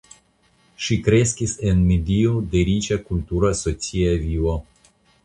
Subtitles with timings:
[0.85, 4.57] Ŝi kreskis en medio de riĉa kultura socia vivo.